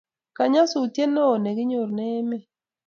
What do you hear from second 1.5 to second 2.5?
kinyor emet